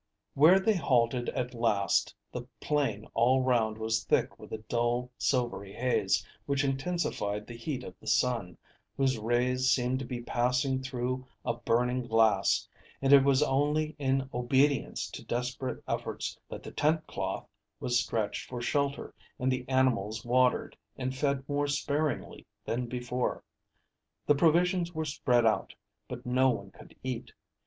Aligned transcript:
Where 0.33 0.59
they 0.59 0.73
halted 0.73 1.29
at 1.29 1.53
last 1.53 2.15
the 2.31 2.47
plain 2.59 3.05
all 3.13 3.43
round 3.43 3.77
was 3.77 4.03
thick 4.03 4.39
with 4.39 4.51
a 4.51 4.57
dull 4.57 5.11
silvery 5.19 5.73
haze 5.73 6.25
which 6.47 6.63
intensified 6.63 7.45
the 7.45 7.55
heat 7.55 7.83
of 7.83 7.93
the 7.99 8.07
sun, 8.07 8.57
whose 8.97 9.19
rays 9.19 9.69
seemed 9.69 9.99
to 9.99 10.05
be 10.05 10.19
passing 10.23 10.81
through 10.81 11.27
a 11.45 11.53
burning 11.53 12.07
glass, 12.07 12.67
and 12.99 13.13
it 13.13 13.23
was 13.23 13.43
only 13.43 13.95
in 13.99 14.27
obedience 14.33 15.07
to 15.11 15.23
desperate 15.23 15.83
efforts 15.87 16.35
that 16.49 16.63
the 16.63 16.71
tent 16.71 17.05
cloth 17.05 17.47
was 17.79 17.99
stretched 18.03 18.49
for 18.49 18.59
shelter 18.59 19.13
and 19.37 19.51
the 19.51 19.69
animals 19.69 20.25
watered 20.25 20.75
and 20.97 21.15
fed 21.15 21.47
more 21.47 21.67
sparingly 21.67 22.47
than 22.65 22.87
before. 22.87 23.43
The 24.25 24.33
provisions 24.33 24.95
were 24.95 25.05
spread 25.05 25.45
out, 25.45 25.75
but 26.09 26.25
no 26.25 26.49
one 26.49 26.71
could 26.71 26.95
eat. 27.03 27.33